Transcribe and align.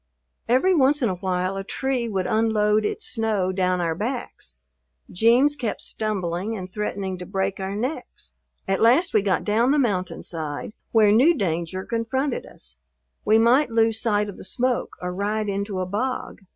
Every 0.49 0.73
once 0.73 1.03
in 1.03 1.09
a 1.09 1.13
while 1.13 1.55
a 1.57 1.63
tree 1.63 2.09
would 2.09 2.25
unload 2.25 2.85
its 2.85 3.05
snow 3.07 3.51
down 3.51 3.79
our 3.79 3.93
backs. 3.93 4.55
"Jeems" 5.11 5.55
kept 5.55 5.79
stumbling 5.83 6.57
and 6.57 6.67
threatening 6.73 7.19
to 7.19 7.25
break 7.27 7.59
our 7.59 7.75
necks. 7.75 8.33
At 8.67 8.81
last 8.81 9.13
we 9.13 9.21
got 9.21 9.43
down 9.43 9.69
the 9.69 9.77
mountain 9.77 10.23
side, 10.23 10.73
where 10.91 11.11
new 11.11 11.35
danger 11.35 11.85
confronted 11.85 12.47
us, 12.47 12.77
we 13.25 13.37
might 13.37 13.69
lose 13.69 14.01
sight 14.01 14.27
of 14.27 14.37
the 14.37 14.43
smoke 14.43 14.95
or 15.03 15.13
ride 15.13 15.47
into 15.49 15.79
a 15.79 15.85
bog. 15.85 16.39